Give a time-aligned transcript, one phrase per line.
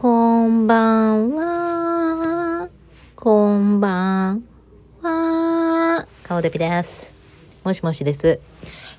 [0.00, 2.70] こんばんは。
[3.14, 4.42] こんばん
[5.02, 6.06] は。
[6.22, 7.12] 顔デピです。
[7.62, 8.40] もしもしです。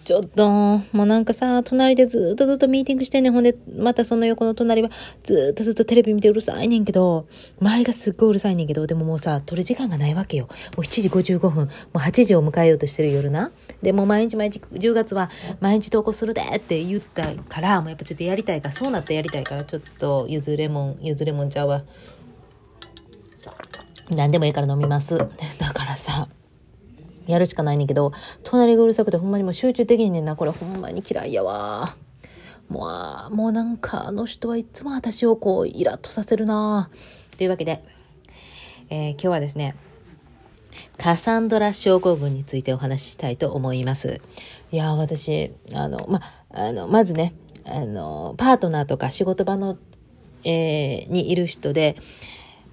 [0.04, 3.34] ちょっと、もうなんかさ、隣でずっとずっとミーティングしてんねん。
[3.34, 4.90] ほんで、またその横の隣は
[5.24, 7.28] ずっとずっとテレビ見てうるさいねんけど、
[7.62, 10.46] 周りがすっごいうるさいねんけど、でももうさ、撮る時間がないわけよ。
[10.46, 13.52] もう7時55分、もう8時を迎えようとしてる夜な。
[13.84, 15.30] で、も毎日毎日、10月は
[15.60, 21.84] 毎日投稿するでって言ったから、もうやっぱちょっとやりたいから、そうなってやりたいから、ちょっと、ゆずレモン、ゆずレモンちゃうわ。
[24.10, 25.18] 何でもいいから飲みます。
[25.18, 25.26] だ
[25.74, 26.28] からさ、
[27.28, 28.12] やるしかないねんけど、
[28.44, 30.36] 隣がうるさくてほんまにもう集中できんねんな。
[30.36, 31.96] これほんまに嫌いやわ。
[32.70, 36.90] もうあ、もうなんかあの人はいつも私をこうイラッとさせるな。
[37.38, 37.84] というわけで、
[38.90, 39.76] えー今日はですね、
[40.98, 44.22] カサンドラ症候群についてお話ししたいと思います。
[44.72, 47.34] いや、私、あの、ま、あの、まずね、
[47.66, 49.78] あの、パートナーとか仕事場の、
[50.44, 51.98] えーにいる人で、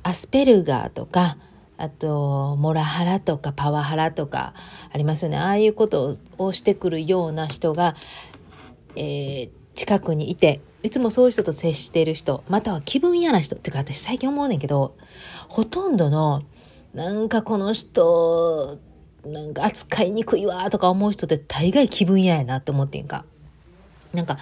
[0.02, 1.38] アスペルガーとか、
[1.78, 4.52] あと、モラハラとかパワハラとか
[4.92, 5.38] ありますよね。
[5.38, 7.94] ああいうことをしてくるような人が、
[8.94, 13.54] えー近くにいて、いつもそういう人と接している人、または気分嫌な人。
[13.54, 14.96] っていうか私最近思うねんけど、
[15.46, 16.42] ほとんどの、
[16.94, 18.78] なんかこの人、
[19.24, 23.24] なんか扱いにくいわとか思う人って大概気分嫌やなって思ってんか。
[24.12, 24.38] なんか、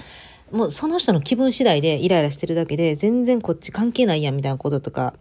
[0.53, 5.15] もうその人の気分次第でイライラしてるだけで、全然こっち関係ないやんみたいなこととか、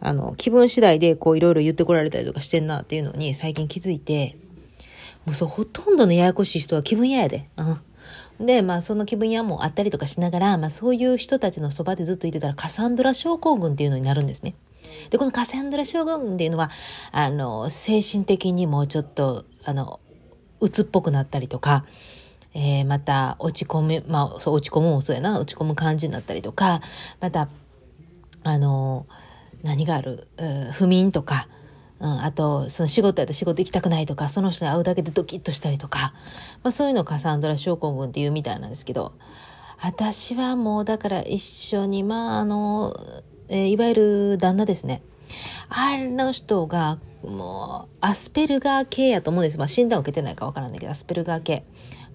[0.00, 4.36] あの、気分次第でこういろいろ言ってこられたりとかしてんなっていうのに最近気づいて、
[5.24, 7.48] もうそう、ほとんどのややこしい人は気分屋やで。
[7.56, 8.46] うん。
[8.46, 14.54] で、まあ、その気分屋もあったりとかしながら、まあ、そういう人たちのそばでずっといてたら、カサンドラ症候群っていうのになるんですね。
[15.10, 16.70] で、このカサンドラ症候群っていうのは、
[17.12, 20.00] あの、精神的にもうちょっと、あの、
[20.60, 21.86] 鬱っぽくなったりとか、
[22.54, 26.80] えーまた落ち込む、まあ、そう、落ち込むもそうやな、落ち込む感じになったりとか、
[27.20, 27.48] また、
[28.44, 29.06] あの、
[29.64, 30.28] 何がある、
[30.72, 31.48] 不眠とか、
[32.00, 36.12] うん、あと、その仕事やったら仕事行きたくないとか、その人に会うだけでドキッとしたりとか、
[36.62, 39.12] まあそういうのをカサンドラ症候群っていうみたいなんですけど、
[39.80, 42.94] 私はもうだから一緒に、まああの、
[43.48, 45.02] えーいわゆる旦那ですね。
[45.68, 49.58] あの人が、もう、アスペルガー系やと思うんです。
[49.58, 51.64] まあ診断を受けてないかわからないけど、アスペルガー系。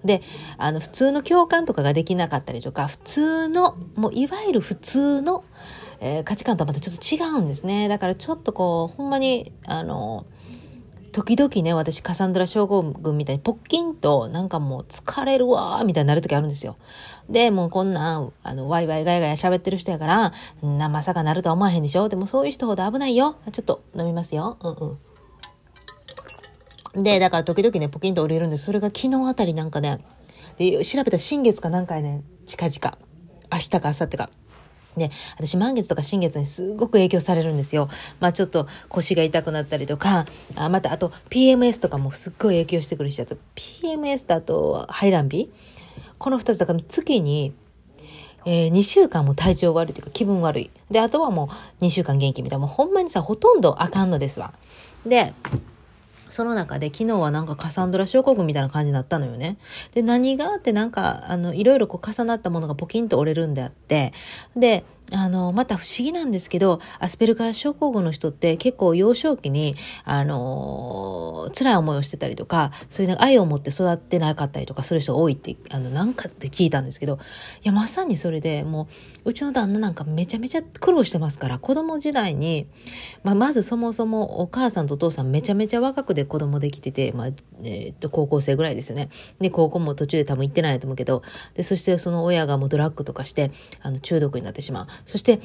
[0.04, 0.22] で、
[0.58, 5.44] あの、普通の共感とかができなかったりとか、普通の、もういわゆる普通の、
[6.00, 7.88] えー価値観とはまたちょっと違うんですね。
[7.88, 10.24] だからちょっとこう、ほんまに、あの、
[11.12, 16.76] 時々ね、私カサンドラ症候群みたいにポッキンとなんかもう疲れるわーみたいになる時あるんですよ。
[17.28, 20.32] で、もうこんなん、あの、ワイワイガヤガヤ喋ってる人やから、
[20.62, 22.08] な、まさかなるとは思わへんでしょ？
[22.08, 23.36] でもそういう人ほど危ないよ。
[23.50, 24.56] ちょっと飲みますよ。
[24.62, 24.98] うんうん。
[26.94, 28.56] で、だから時々ね、ポキンと降りるんで。
[28.56, 30.00] それが昨日あたりなんかね、
[30.58, 32.98] で、調べた新月かなんかね、近々。
[33.52, 34.30] 明日か明後日か。
[34.96, 37.88] で、私満月とか新月にすごく影響されるんですよ。
[38.18, 45.50] まあちょっと腰が痛くなったりとか、あまたあと PMS とかもすっごい影響してくるし、あと PMS とあと排卵日？
[46.18, 47.54] この二つだから月に、
[48.44, 50.70] えー、2週間も体調悪いというか気分悪い。
[50.90, 51.50] で、あとはも
[51.80, 52.66] う2週間元気みたいな。
[52.66, 54.52] もうほんまにさ、ほとんどあかんのですわ。
[55.06, 55.32] で、
[56.30, 59.58] その中で昨日はなんかカサンドラ症候群みたいな感じだったのよね。
[59.92, 64.12] で、何があってなんか、あの、いろいろこう重なったものがポキンと折れるんであって、
[64.56, 77.18] で、あの、また不思議なんですけど、アスペルガー症候群の人って結構幼少期に、あの、辛い思いをしてたりとか、そういう愛を持って育ってなかったりとかする人多いって、あの、なんかって聞いたんですけど、
[77.62, 78.88] いや、まさにそれでも
[79.24, 82.66] う、うちの旦那なんかめちゃめちゃ苦労してますから、子供時代に、
[83.22, 87.26] まあ、まずそもそもお母さんとお父さんめちゃめちゃ若くで子供できてて、まあ、
[87.62, 89.08] えーっと、高校生ぐらいですよね。
[89.40, 91.22] で、高校も途中で多分行ってないと思うけど、
[91.54, 93.50] で、そしてその親がもうドラッグとかして、
[93.82, 94.86] あの、中毒になってしまう。
[95.04, 95.40] そして、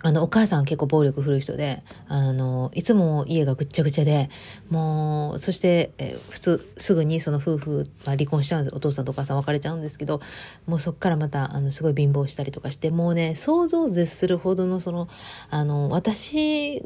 [0.00, 4.30] あの、お母さん結構暴力振るう人で、あの、いつも家がぐっちゃぐちゃで、
[4.70, 8.76] もう、そして、え普通、すぐにその夫婦、まあ、離婚しちゃうんです。
[8.76, 10.20] お父さんとお母さん別れちゃうんですけど、
[10.66, 15.08] もうそっからまた、あの、すごい貧乏したりとかして、もうね、想像を絶するほどの、その、
[15.50, 16.80] あの、私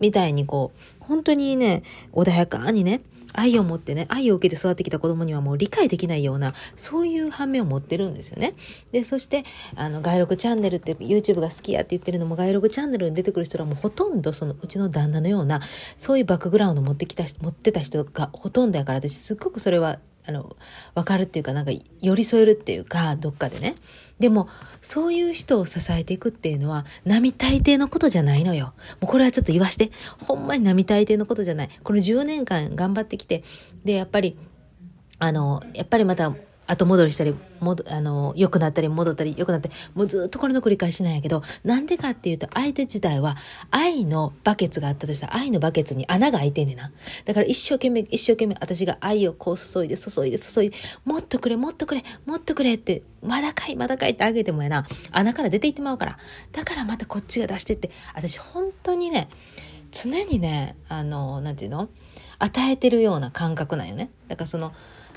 [0.00, 1.82] みたいにこう、本当にね、
[2.12, 3.02] 穏やかにね、
[3.34, 8.54] 愛を持ってね、愛を受けて育ってきた子供にはもう理解できないような、そういう反面を持ってるんですよね。
[8.92, 9.44] で、そして、
[9.76, 15.60] あの、外録チャンネルって YouTube が好きやって言ってるのも、外録チャンネルに出てくる人らもほとんどそのうちの旦那のような、
[15.98, 20.56] そういうバックグラウンド持ってきた、持ってた人がほとんどやから、私すっごくそれは、あの、
[20.94, 23.74] わかるっていうか、なんか寄り添えるっていうか、どっかでね。
[24.18, 24.48] でも、
[24.80, 28.74] そういう人を支えていくっていうのは、並大抵のことじゃないのよ。
[29.00, 29.90] もうこれはちょっと言わして。
[30.26, 31.70] ほんまに並大抵のことじゃない。
[31.82, 33.44] この10年間頑張ってきて、
[33.84, 34.38] で、やっぱり、
[35.18, 36.34] あの、やっぱりまた、
[36.66, 43.36] 後戻りしたり、もあの、良くなったり戻ったり良くなって、もうずっとこれの繰り返しなんやけど、なんでかっていうと、相手自体は
[43.70, 46.92] 愛のバケツがあったとしたら、愛のバケツに穴が開いてんねんな。
[47.24, 56.18] だから一生懸命、一生懸命私が愛をこう注いで、注いで、注いで、もっとくれ、もっとくれ、もっとくれって、まだかい、まだかいってあげてもやな、穴から出ていってまうから。
[56.52, 59.28] だからまたこっちが出してって、私本当にね、
[59.92, 61.88] 常にね、あの、なんていうの？
[62.40, 64.10] 与えてるような感覚なんよね。
[64.26, 64.72] だからその、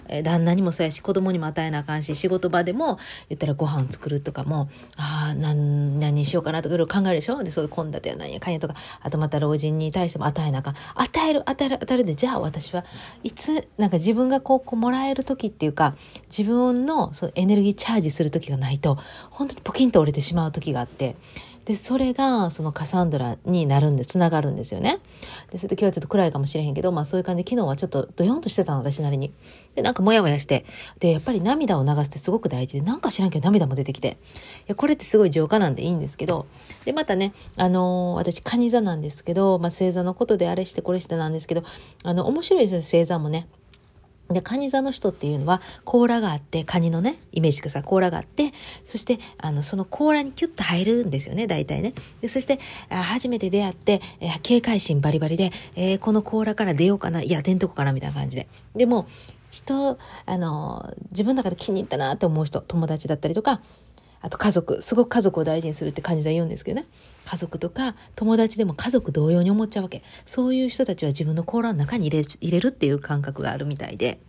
[0.09, 2.97] え旦那にもそうやし子供にも与えなあかんし仕事場でも
[3.29, 7.43] 言ったらご飯作るとかもああ何何にしようかなとかいろいろ考えるでしょ？
[7.43, 8.75] でそういう献立やなんやかんやとか。
[9.01, 10.75] あとまた老人に対しても与えなあかん。
[10.95, 12.85] 与える与える与えるでじゃあ私は
[13.23, 15.95] いつなんか自分がこうこうもらえる時っていうか
[16.35, 18.97] 自分のそのエネルギーチャージする時がないと
[19.29, 21.15] 本当にポキンと折れてしまう時があって
[21.67, 24.99] でそれがそのカサンドラになるんでつながるんですよね。
[25.51, 29.33] でそれで今日はちょっと暗いかもしれへんけど、まあ、そういう感じで昨日はちょっとドヨンとしてたの私なりに。
[29.75, 30.65] でなんかモヤモヤして。
[30.99, 34.11] でやっぱり涙を流すってすごく大事でなんか知らんけど涙も出てきて。
[34.11, 36.45] いやこれってすごい浄化なんでいいんですけど。
[36.85, 41.63] でまたねあのー、私蟹座なんですけど、まあ、星座のことであれしてこれしてなんですけど
[42.05, 43.49] あの面白いですよ星座もね。
[44.29, 47.83] で、カニ座の人っていうのは、甲羅があって、カニのね、イメージくださ。
[47.83, 48.51] 甲羅があって、
[48.83, 51.93] そして、あの、その甲羅にキュッと入るんですよね、大体ね。
[52.21, 52.59] で、そして、
[52.89, 58.47] あ初めて出会って、えー、警戒心バリバリで、えー、この甲羅から出ようかな、いや、出んとこかな、みたいな感じで。
[58.75, 59.07] でも、
[59.49, 63.61] 人、あの、自分の中で気に入ったなって思う人、友達だったりとか、
[64.21, 66.87] あと家族、すごく家族を大事にするって感じで言うんですけどね。
[67.27, 70.01] 家族とか友達でも家族同様に思っちゃうわけ。
[70.25, 74.19] そういう人たちは自分の甲羅の中に入れ入れるっていう感覚があるみたいで。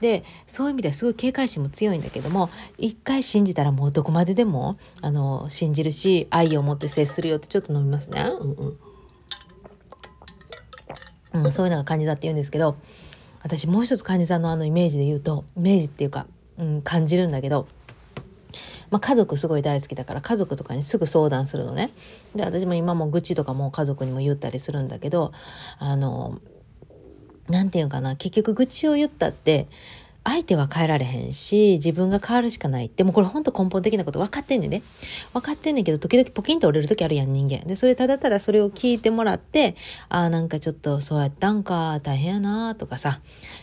[0.00, 8.26] でそういう意味ではすごい警戒心も強いんだけども一回信じたらもうどこまででもあの信じるし愛を持って接するよってちょっと飲みますね。
[8.40, 8.78] うんうん
[11.44, 12.76] うん、そういうのが感じだって言うんですけど
[13.42, 16.26] 私もう一つ患者さんのあのイメージで言うとイメージっていうか、
[16.58, 17.66] うん、感じるんだけど
[18.94, 21.90] まあ、家族すごい大好きだから家族とかにすぐ相談するのね。
[22.36, 25.32] で私も今も愚痴とかも家族にも言ったりするんだけど
[25.80, 26.38] あの
[27.48, 29.66] 何て言うかな結局愚痴を言ったって
[30.22, 34.84] 相手は変えられへんし自分が変わるしかないってもうこれほんと根本的なこと分かってんねんね。
[35.32, 37.66] 分かってんねんけど時々ポキンと折れる時あるやん人間。
[37.66, 39.74] でそれただただそれを聞いてもらって
[40.08, 43.18] ああなんかちょっとそうやったんか大変やなとかさ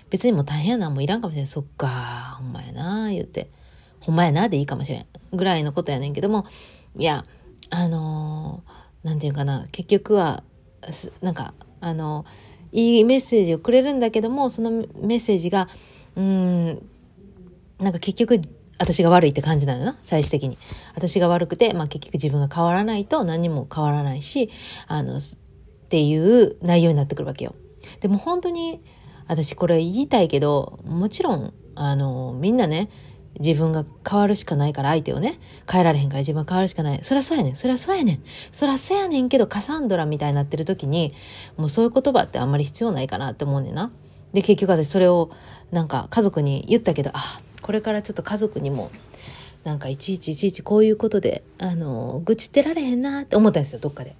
[0.10, 1.48] 別にもう大変やなもういらんかもしれん。
[1.48, 3.61] そっかほんまやな言って。
[4.02, 6.46] ほんまやなでいいかもしれんぐらいのことやねんけども
[6.98, 7.26] いや
[7.70, 10.44] あのー、なんていうかな結局は
[11.22, 12.26] なんかあの
[12.72, 15.68] いいメッセージをくれるんだけどもそのメッセージが
[16.16, 16.66] うん
[17.80, 18.42] なんか結局
[18.78, 20.58] 私が悪いって感じなのな最終的に。
[20.96, 24.50] 私が悪くて、まあ、結局自分が変わらないと何も変わらないし
[24.88, 25.22] あのっ
[25.90, 27.54] ていう内容になってくるわけよ。
[28.00, 28.82] でも本当に
[29.28, 32.90] 私これ言いたいけどもちろんあのみんなね
[33.40, 35.40] 自分が変わるしかないから相手をね、
[35.70, 37.00] 変えられへんから自分は変わるしかない。
[37.04, 37.56] そりゃそうやねん。
[37.56, 38.24] そりゃそうやねん。
[38.52, 41.14] そりゃそうやねんけど、カサンドラみたいになってる時に、
[41.58, 43.92] もうそういう言葉ってあんまり必要ないかなって思うねんな。
[44.34, 45.32] で、結局私それを
[45.72, 48.92] なんか家族に言ったけど、あ、これからちょっと家族にも、
[49.64, 54.16] なんかいちいちいちいちこういうことで、あの、愚痴ってられへんなって思ったんですよ、どっかで。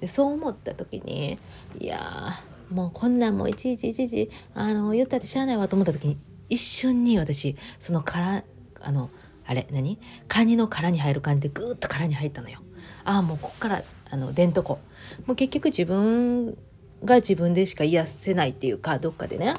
[0.00, 1.38] で、そう思った時に、
[1.78, 2.32] いや
[2.70, 8.44] もうこんなんもいちいちいちいち、あの、言ったってしゃあないわと思った時に、一瞬に私その殻
[8.80, 9.10] あの
[9.46, 9.98] あれ何？
[10.28, 12.60] カニの殻に入る感じでグーッと殻に入ったのよ。
[13.04, 14.80] ああもうこっからあの出んとこ
[15.26, 16.56] もう結局自分
[17.04, 19.54] が自分でしか癒せないっていうかどっかでね。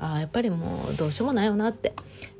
[0.00, 1.92] ああやっぱりもうどうしようもないよなって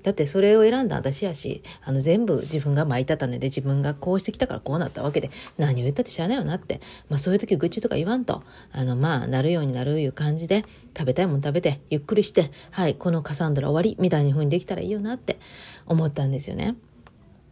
[0.02, 10.64] だってそれを選んだ私やしあの全部自分が巻いた種で自分がこうしてきたからこうなったわけで何を言ったってしゃあないよなってまあそういう時愚痴とか言わんとあのまあなるようになるいう感じで
[10.96, 15.38] 食べたいもん食べてゆっくりしてはいこのカサンドラ終わりみたいに風にできたらいいよなって
[15.86, 16.76] 思ったんですよね。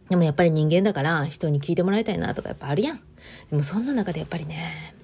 [0.09, 2.97] でもやっぱり人間だから人に聞いてもらいたいなとかやっぱあるやん。
[3.51, 4.95] でもそんな中でやっぱりね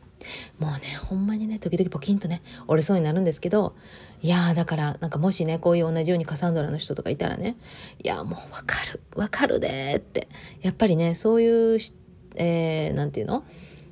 [0.60, 0.79] もうね
[1.10, 3.75] ほんまにね時々ポキンとね折れそうになるんですけど
[4.22, 7.58] いやだからなんかもしねこういう同じようにカサンドラの人とかいたらね
[8.03, 10.27] いやもうわかるわかるでって。
[10.62, 11.79] やっぱりねそういう
[12.38, 13.44] えー、て言うの？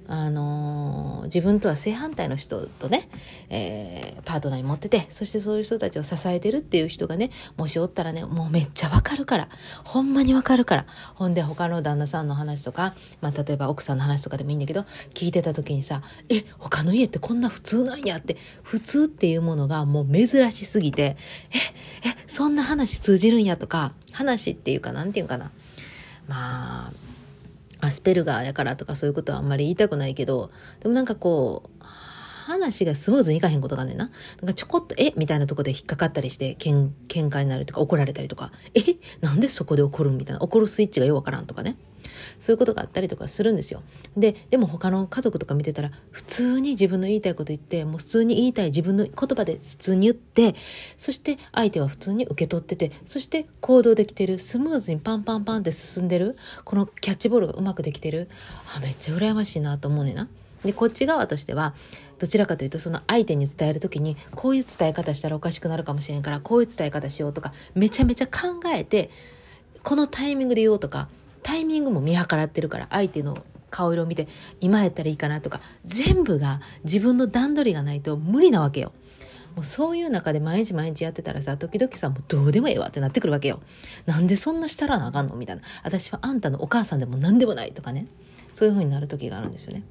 [0.07, 3.09] あのー、自分とは正反対の人とね、
[3.49, 9.49] えー、パートナーに持ってて、そしてそういう人たちを支えてるっていう人がね、もしおったらね、もうめっちゃわかるから。
[9.83, 10.85] ほんまにわかるから。
[11.15, 25.51] ほんで他の旦那さんの話とか、まあ例えば奥さんの話とかでもいいんだけど、聞いてた時にさ、え、他の家ってこんな普通なんやって、普通っていうものがもう珍しすぎて、え、え、そんな話通じるんやとか、話っていうかなんていうかな。
[26.27, 26.91] まあ、
[27.85, 31.83] アスペルガーやからとかそういうことはあんまり言いたくないけどでもなんかこう
[32.45, 34.09] 話がスムーズにいかへんことがねんな。
[34.41, 35.13] なんかちょこっと、え？
[35.15, 38.81] みたいなとこで引っかかったりして、けん、喧嘩になるとか怒られたりとか、え？
[39.21, 40.41] なんでそこで怒るみたいな。
[40.41, 41.77] 怒るスイッチがようわからんとかね。
[42.39, 43.81] そういうことがあったりとかするんですよ。
[44.17, 50.55] で、でも他の家族とか見てたら、普通に自分の言いたいこと言って、もう普通に言いたい自分の言葉で普通に言って、
[50.97, 58.29] そして相手は普通に受け取ってて、そして行動できてる、スムーズにパンパンパンって進んでる、このキャッチボールがうまくできてる、
[58.75, 60.27] あ、めっちゃ羨ましいなと思うねんな。
[60.65, 61.73] でこっち側としては
[62.19, 69.09] どちらかというとその相手に伝える時にこういう伝え方したらおかしくなるかもしれんからこういう伝え方しようとかめちゃめちゃ考えて
[69.83, 71.09] このタイミングで言おうとか
[71.43, 74.27] タイミングも見計らってるから相手の顔色を見て
[74.61, 78.93] 今やったらいいかなとか全部が自分の段取りがないと無理なわけよ。
[79.55, 83.61] もうそういう中で毎日毎日やってたらさ時々さもうどうでもええわってなってくるわけよ。
[84.07, 85.35] なんでそんなしたらなあかんの？
[85.35, 88.07] みたいな私はあんたのお母さんでも何でもないとかね
[88.51, 89.83] そういう風になる時があるんですよね。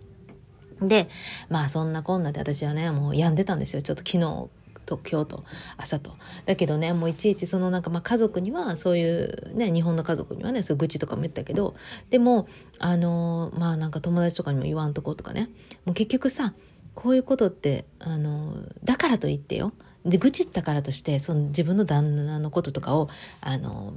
[0.80, 1.08] で
[1.48, 4.48] まあそんなこんなで私はねもう病んでたんですよちょっと昨日
[4.84, 5.44] と今日と
[5.76, 6.16] 朝と。
[6.46, 11.74] だけどねもういちいちそのなんかまあ家族にはそういうね日本の家族にはねそういう愚痴とかも言ったけど
[12.10, 12.48] でも
[12.78, 15.48] あのまあなんか友達とかにも言わんとことかね。
[15.84, 16.54] もう結局さ
[16.94, 19.72] こういうことってあのだからと言ってよ。
[20.04, 23.08] で愚痴ったからとしてその自分の旦那のこととかを
[23.40, 23.94] あの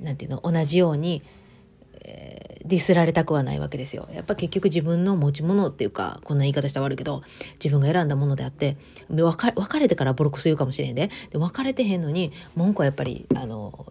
[0.00, 1.22] なんていうの同じように
[2.06, 4.08] えー、ディスられたくはないわけですよ。
[4.12, 7.22] やっぱ結局自分の持ち物っていうか、こんな言い方したら悪いけど、
[7.62, 8.76] 自分が選んだものであって、
[9.08, 13.86] 別れてからボロクソ言うかもしれんで、で別れてへんのに、文句はやっぱり、あの、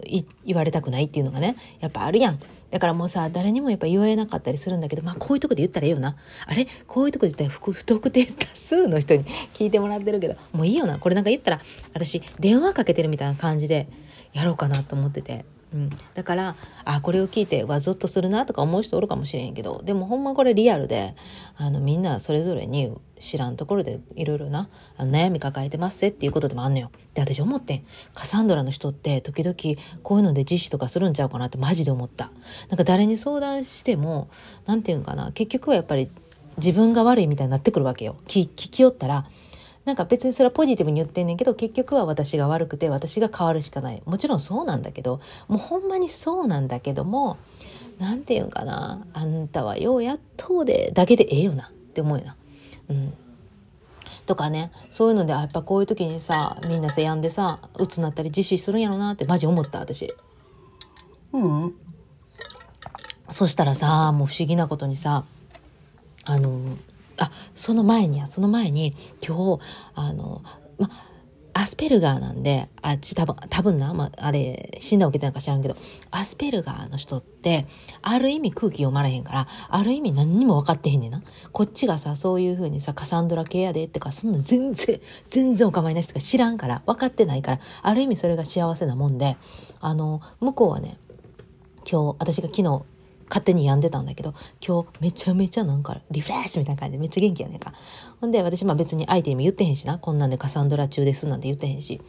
[0.46, 2.40] 言われたくないっていうのがね、やっぱあるやん。
[2.72, 6.18] だからもうさ、誰にもやっぱ言えなかったりするんだけど、まあこういうとこで言ったらええよな。
[6.46, 6.68] あれ？
[6.88, 11.00] こういうとこで言ったら不特定多数の人に聞いてもらってるけど、もういいよな。
[11.00, 11.62] これなんか言ったら、
[11.94, 13.88] 私電話かけてるみたいな感じで
[14.34, 15.46] やろうかなと思ってて。
[15.76, 16.56] うん、だから
[16.86, 21.16] あこれを聞いてわぞっとするなとか思う人おるかもしれんけどでもほんまこれリアルで
[21.58, 26.92] あのみんなそれぞれに知らんところでいろいろな悩み抱えてますっていうことでもあんのよ。
[27.14, 29.56] で私思ってんカサンドラの人って時々
[30.02, 32.32] こういうので自死とかするんちゃうかなってマジで思った。
[32.70, 34.30] なんか誰に相談しても
[34.66, 36.10] 何て言うんかな結局はやっぱり
[36.58, 38.16] 自分が悪いみたいになってくるわけよ。
[38.28, 39.26] 聞きよったら
[39.86, 47.38] なんか別にそれはポジティブに言ってんねんけど結局は私が悪くて私が変わるしかないもちろんそうなんだけどもうほんまにそうなんだけども
[48.00, 52.36] 何て言うんかなあんたはようやっとうでだけでええよなって思うよな。
[52.90, 53.14] うん
[54.26, 60.14] とかねそういうのでやっぱこういう時にさみんなさ病んでさ鬱になったり自死するんやろなってマジ思った私。
[61.32, 61.76] うん、
[63.30, 65.26] そしたらさもう不思議なことにさ
[66.24, 66.60] あの
[67.20, 68.96] あその前にやその前に
[69.26, 69.64] 今日
[69.96, 70.42] あの
[70.78, 70.90] ま
[71.58, 75.78] アスペルガーなんであっち多分多分な、まあ、あれ死んだわけなんか知らんけど
[76.12, 77.66] アスペルガーの人って
[78.02, 81.24] ある意味空気読まれへんからある意味何にも分かってへんねんな。
[81.54, 89.38] こっちがさそういう風にさカサンドラ系やでってかそんな全然全然お構いなしとか知らんから分かってないからある意味それが幸せなもんで
[89.80, 90.98] あの向こうはね
[91.90, 92.84] 今日私が昨日
[93.28, 94.34] 勝手に病んでたんだけど、
[94.66, 97.74] 今日めちゃめちゃなんかリフレッシュみたいな感じでめっちゃ元気やねんか。
[98.22, 102.02] ほんで私まあ別に相手にも言ってへんしな、こんなんでカサンドラ中ですなんて言ってへんし。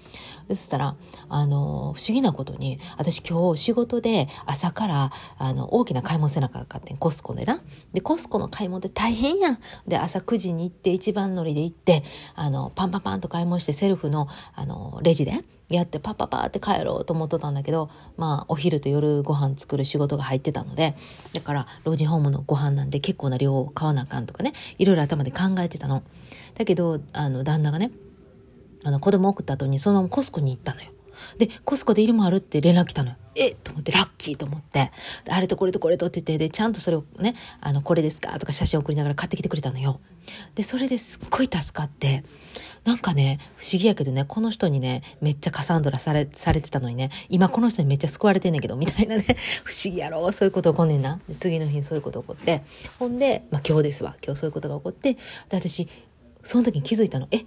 [0.48, 0.96] そしたら、
[1.28, 7.62] あの不思議なことに、私今日仕事で朝からあの大きな買い物せなかったん、コスコでな。
[7.92, 9.58] で、コスコの買い物って大変やん。
[9.86, 12.04] で、朝9時に行って一番乗りで行って、
[12.34, 20.94] あの、パンパンパンと買い物してセルフのあのレジで、やってパッパパって帰ろうと思ってたんだけどまあお昼と夜ご飯作る仕事が入ってたので
[21.32, 26.02] だから老人ホームのご飯なんで結構な量を買わなあかんとかねいろいろ頭で考えてたの。
[26.54, 27.90] だけどあの旦那がね
[28.84, 30.90] あの子供送った後にそのままコスコに行ったのよ。
[31.38, 33.16] で、コスコでいるもあるって連絡来たのよ。
[33.34, 34.92] えっと思って、ラッキーと思って、
[35.28, 38.38] あれとこれとこれとって言って、で、ちゃんとそれをね、あの、これですか？
[38.38, 39.98] とか写真送りながら買ってきてくれたのよ。
[40.54, 42.22] で、それですっごい助かって、
[42.86, 49.24] なんかね、不思議やけどね、この人にね、めっちゃカサンドラされ、されてたのにね、今この人にめっちゃ救われてんねんけど、みたいなね、
[49.64, 51.20] 不思議やろ、そういうこと起こんねんな。
[51.28, 52.62] で次の日にそういうこと起こって、
[53.00, 55.18] ほんで、まあ今日ですわ、今日そういうことが起こって、で、
[55.50, 55.88] 私、
[56.44, 57.38] その時に気づいたの、え、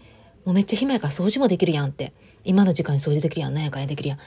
[0.43, 2.11] もうめっちゃ暇やから掃除もできるやんって。
[2.43, 3.53] 今の時間に掃除できるやん。
[3.53, 4.19] なんやかんやできるやん。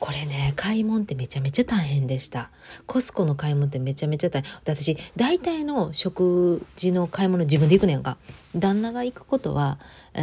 [0.00, 2.50] これね、買い物ってめちゃめちゃ大変でした。
[2.86, 4.52] コスコの買い物ってめちゃめちゃ大変。
[4.62, 8.16] 私、大体の食事の買い物自分で行くねんか。
[8.54, 9.80] 旦那が行くことは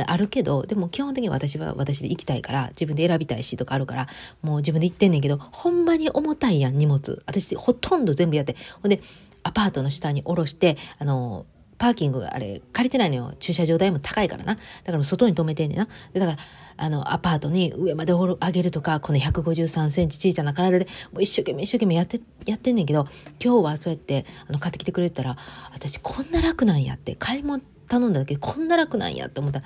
[0.07, 4.07] あるけど、でも基本的に私は私で行きたいから、自分で選びたいしとかあるから、
[4.41, 7.21] もう自分で行ってんねんけど、ほんまに重たいやん、荷物。
[7.25, 8.55] 私、ほとんど全部やって。
[8.81, 9.01] ほんで、
[9.43, 11.45] アパートの下に下ろして、あの、
[11.77, 13.33] パーキングあれ借りてないのよ。
[13.39, 14.55] 駐車場代も高いからな。
[14.55, 15.87] だから外に止めてんねんな。
[16.13, 16.37] だから、
[16.77, 23.07] あの、アパートに上まで上げるとか、この153センチ小さな体で、もう一生懸命一生懸命やって、やってんねんけど、
[23.43, 25.37] 今日はそうやって、あの、買ってきてくれたら、
[25.73, 29.65] 私こんな楽なんやって、買い物頼んだだけこんな楽なんやって思ったら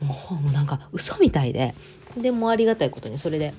[0.00, 0.14] も
[0.48, 1.74] うなんか嘘みたいで
[2.16, 3.52] でもありがたいことにそれで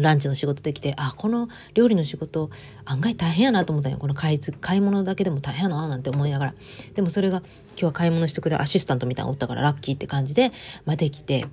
[0.00, 2.50] ランチの仕事できてあこの料理の仕事
[2.84, 3.98] 案外大変やなと思ったんよ。
[3.98, 6.54] この買い買い物だけでも大変やななんて思いながら。
[6.94, 10.52] でもそれが今日は買い物してくれるアシスタントみたいなのおったからラッキーって感じで、
[10.84, 11.46] まあ、できて。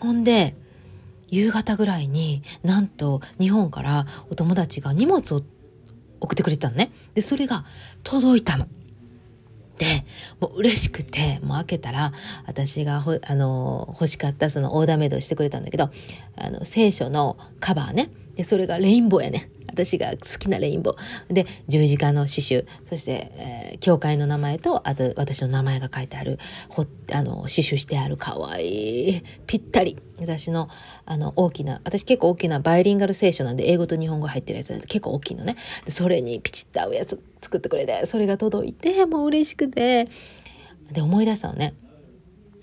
[0.00, 0.56] ほんで
[1.30, 5.40] 夕方ぐらいになんと日本からお友達が荷物を
[6.20, 6.92] 送ってくれたのね。
[7.14, 7.64] でそれが
[8.02, 8.66] 届いたの。
[9.82, 10.04] で
[10.38, 12.12] もう嬉しくてもう開けたら
[12.46, 15.90] 私がほあの欲しかったそのオーダーメイドをしてくれたんだけど
[16.36, 18.10] あの聖書のカバーね。
[18.36, 19.50] でそれがレインボーやね。
[19.68, 21.32] 私が好きなレインボー。
[21.32, 22.66] で十字架の刺繍。
[22.88, 29.98] そして、えー、教会の名前とあと私の名前が書いてあるほあの刺繍してあるかわいいぴったり。
[30.18, 30.68] 私の
[31.04, 35.56] あの大きな私結構大きなバイリンガル聖書なんで英語と日本語入ってるやつ結構大きいのね。
[35.84, 40.08] でそれにピチッと合うやつ作ってくれてそれが届いてもう嬉しくて。
[40.92, 41.74] で思い出したのね。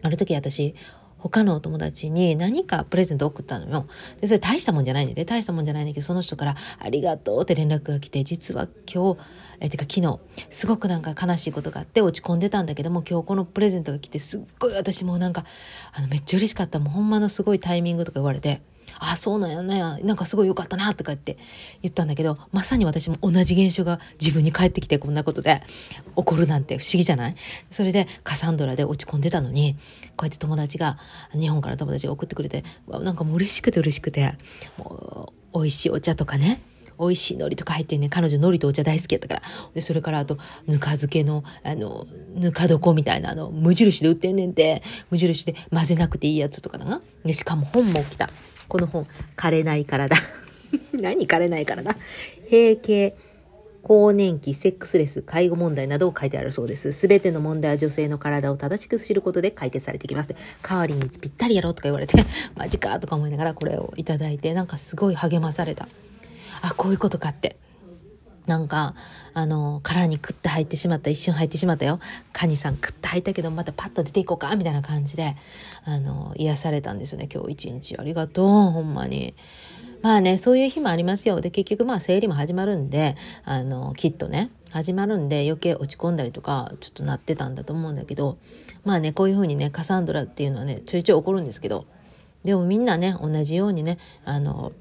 [0.01, 0.75] ある時私
[1.19, 3.85] 他のお友達に何かプレゼント送ったのよ。
[4.21, 9.19] で、それ大したもんじゃないんで、ね、大したもんじゃないんだけど、その人からありがとうって連絡が来て、実は今日、
[9.59, 15.45] え、てか昨日、すごくなんか悲しいことがあって落ち込んでたんだけども、今日このプレゼントが来て、すっごい私もなんか、
[15.93, 16.79] あの、めっちゃ嬉しかった。
[16.79, 18.61] もうほんまのすごいタイミングとか言われて、
[18.97, 19.79] あ、そうなんやね。
[20.03, 21.37] なんかすごい良かったな、とかって
[21.81, 25.61] 言ったんだけど、まさに私も同じ現象が自分に返ってきてこんなことで
[26.15, 27.35] 起こるなんて不思議じゃない？
[27.69, 29.75] それでカサンドラで落ち込んでたのに、
[30.17, 30.97] こうやって友達が、
[31.33, 34.33] 日本から友達が送ってくれて、なんかもう嬉しくて嬉しくて、
[34.77, 36.61] もう、美味しいお茶とかね、
[36.99, 39.41] 美味しい海苔とか入ってね彼女海苔とお茶大好きやったから。
[39.73, 44.83] でそれからあとぬか漬けのあのぬか床みたいなあの無印で売ってんねんて。
[45.09, 47.01] 無印で混ぜなくていいやつとかだな。
[47.23, 48.29] でしかも本も来た。
[48.69, 50.15] この本、枯れない体。
[50.93, 51.95] 何枯れない体
[52.49, 53.15] 閉経、
[53.81, 56.91] 更年期、セックスレス、介護問題などを書いてあるそうです。
[56.93, 60.29] すべての問題は女性の体を正しく知ることで解決されてきます。
[60.61, 62.23] 代わりにぴったりやろうとか言われて、
[62.55, 65.87] マジかとか思いながらこれをいただいて、なんかすごい励まされた。
[66.61, 67.57] あ、こういうことかって。
[68.49, 68.95] なんか、
[69.35, 71.99] あの、殻に食って入ってしまった、一瞬入ってしまったよ。
[72.33, 75.35] カニさん食って入ったけど、またパッと出ていこうか、みたいな感じで、
[75.85, 77.97] あの、癒されたんですよね、今日一日。
[77.99, 79.35] ありがとう、ほんまに。
[80.01, 81.41] まあね、そういう日もありますよ。
[81.41, 88.39] で、結局まあ生理も始まるんで、あの、きっとね、始まるんで余計落ち込んだりとか、ちょっとなってたんだと思うんだけど、
[88.83, 91.85] まあね、こういうふうにね、カサンドラっていうのはね、ちょいちょい起こるんですけど、
[92.43, 94.71] でもみんなね、同じようにね、あの、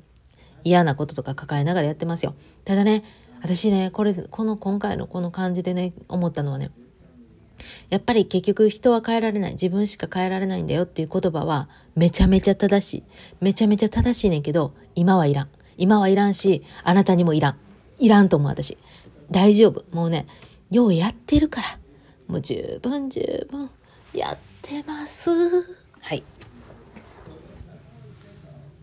[0.64, 2.34] 嫌なこととか抱えながらやってますよ。
[2.64, 3.02] ただね、
[3.40, 6.70] 私ね、これ、この今回のこの感じでね、思ったのはね、
[7.90, 9.52] やっぱり結局人は変えられない。
[9.52, 13.02] 自分しか変えられないんだよっていう言葉はめちゃめちゃ正しい。
[13.40, 15.48] めちゃめちゃ正しいねんけど、今はいらん。
[15.76, 17.56] 今はいらんし、あなたにもいらん。
[17.98, 18.76] いらんと思う私。
[19.30, 19.84] 大丈夫。
[19.92, 20.26] もうね、
[20.70, 21.78] ようやってるから。
[22.26, 23.70] もう十分十分
[24.12, 25.30] やってます。
[26.00, 26.22] はい。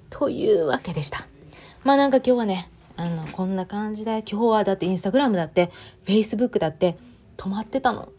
[0.09, 1.27] というわけでした。
[1.83, 5.71] まあなんか今日はね、あの、こんな感じで、今日はだってインスタグラムだって、
[6.03, 6.97] フェイスブックだって
[7.37, 8.09] 止まってたの。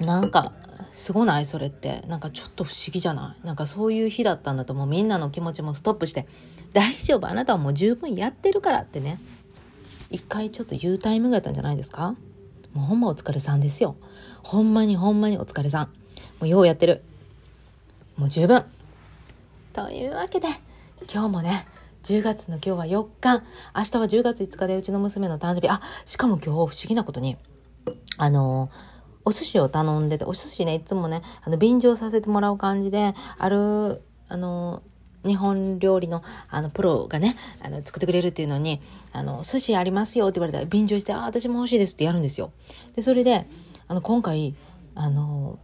[0.00, 0.52] なんか、
[0.92, 2.02] すごないそれって。
[2.06, 3.46] なんかちょっと不思議じゃない？
[3.46, 6.26] なんかそういう日だったんだともうみんなの気持ちもストップして、
[6.72, 9.20] 大丈夫あなたはもう十分やってるからってね。
[10.10, 12.14] 一回ちょっと言うタイミングやったんじゃないですか？
[12.72, 13.96] もうほんまお疲れさんですよ。
[14.42, 15.84] ほんまにほんまにお疲れさん。
[15.86, 15.90] も
[16.42, 17.02] うようやってる。
[18.16, 18.64] もう十分。
[19.72, 20.46] というわけで、
[21.12, 21.66] 今日もね、
[22.04, 23.42] 10月の今日は4日、
[23.74, 25.68] 明日は10月5日でうちの娘の誕生日。
[25.70, 27.38] あ、しかも今日不思議なことに、
[28.18, 28.68] あの、
[29.24, 34.82] お寿司を頼んでて、お寿司ね、いつもね、あの、便乗させてもらう感じで、ある、あの、
[35.24, 38.82] 日本料理のあのプロがね、あの作ってくれるっていうのに、
[39.14, 42.52] あの、寿司ありますよって言われたら便乗して、あ、私も欲しいですってやるんですよ。
[42.94, 43.48] で、それで、
[43.88, 44.54] あの、今回、
[44.94, 45.58] あの、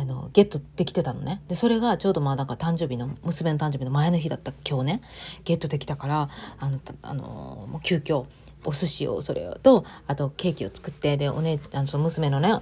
[0.00, 5.02] あのゲットできてたのねでそれがちょうどまあなんか誕生日の娘の誕生日の前の日だった今日ね
[5.44, 7.22] ゲットできたからあのあの
[7.70, 8.24] もう急遽
[8.64, 12.60] お寿司をそれとあとケーキを作ってでお姉あのその娘のね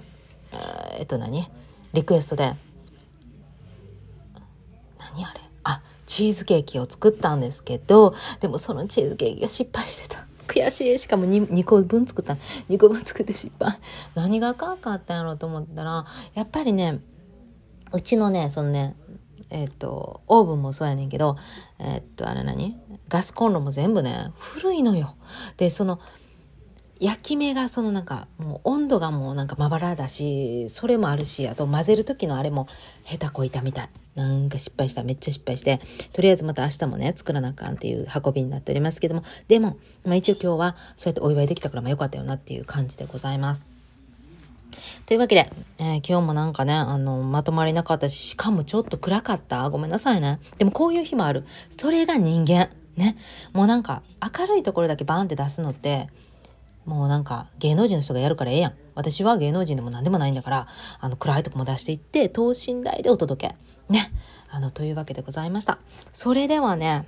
[0.99, 1.49] えっと何？
[1.93, 2.55] リクエストで
[4.99, 5.41] 何あれ？
[5.65, 10.27] あチーズケーキを作ったんですけどでもそのチーズケーキが失敗してた。
[10.49, 10.99] 悔しい。
[10.99, 12.39] しかも 2, 2個分作った。
[12.71, 13.79] 2個分作って失敗。
[14.15, 17.01] 何があかんかったんやろうと思ったら、やっぱりね、
[17.93, 18.95] うちのね、そのね、
[19.51, 21.37] えっ、と、オーブンもそうやねんけど、
[21.79, 22.77] えっ、と、あれ何？
[23.09, 25.17] ガスコンロも全部ね、古いのよ。
[25.57, 26.01] で、その、
[27.01, 32.67] 焼き目がそのなんかもう温度がもうなんかまばらだしそれもあるしあと混ぜる時のあれも
[33.05, 33.91] 下手こいたみたい。
[34.17, 35.05] なんか失敗した。
[35.05, 35.81] めっちゃ失敗して。
[36.13, 39.23] とりあえずまた明日もね作らなあかんっていう運びになっておりますけども。
[39.47, 43.78] でも、まあ、一応今日はそうやってお祝いできたからまあよかったよなっていう感じでございます。
[45.07, 49.69] というわけで、えー、今日もなんかね、あの、まとまりなかったし、しかもちょっと暗かった。
[49.71, 50.41] ごめんなさいね。
[50.59, 51.45] でもこういう日もある。
[51.77, 52.71] それが人間。
[52.97, 53.17] ね。
[53.53, 54.03] もうなんか、
[54.39, 56.09] 明るいところだけバーンって出すのって、
[56.85, 58.75] もうなんか芸能人の人がやるからええやん。
[58.95, 60.69] 私は芸能人でも何でもないんだから、
[61.01, 63.57] あの暗いとこも出していって、等身大でお届け。
[63.93, 64.11] ね。
[64.51, 65.79] あの、というわけでございました。
[66.13, 67.07] それではね、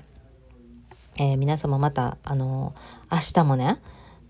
[1.17, 3.81] えー、皆様また、あのー、明日もね、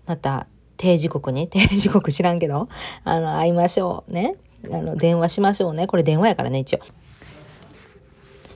[0.05, 0.47] また
[0.81, 2.67] 定時刻に、 定時刻知らんけど、
[3.03, 4.35] あの、会いましょうね。
[4.71, 5.85] あの、電話しましょうね。
[5.85, 6.79] これ電話やからね、一応。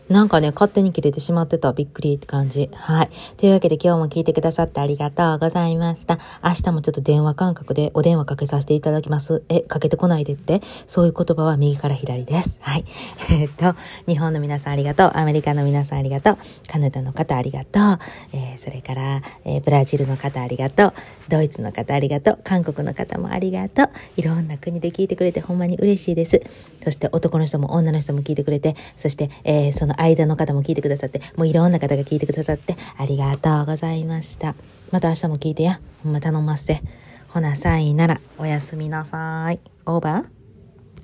[0.08, 1.74] なんかね、勝手に切れてしまってた。
[1.74, 2.70] びっくりって感じ。
[2.76, 3.10] はい。
[3.38, 6.20] というわけで今日も聞いてくださってありがとうございました。
[6.44, 9.42] 明日もちょっと電話感覚でお電話かけさせていただきます。
[9.50, 10.62] え、かけてこないでって？
[10.86, 12.58] そういう言葉は右から左です。
[12.62, 12.86] はい。
[13.34, 13.74] えっと、
[14.08, 15.12] 日本の皆さんありがとう。
[15.16, 16.38] アメリカの皆さんありがとう。
[16.68, 18.00] カナダの方ありがとう。
[18.32, 20.94] えー、それから、えー、ブラジルの方ありがとう。
[21.30, 22.40] ドイツの方ありがとう。
[22.44, 23.90] 韓国の方もありがとう。
[24.18, 26.42] いろんな国で聞いてくれてほんまに嬉しいです。
[26.84, 34.56] そして男の人も女の人も聞いてくれて、そして、えー、その間の方も聞いてくださって、もういろんな方が聞いてくださって、ありがとうございました。
[34.92, 35.80] また明日も聞いてや。
[36.04, 36.82] ほんま頼ませて。
[37.28, 39.60] ほな、さいなら、おやすみなさい。
[39.86, 40.45] オーバー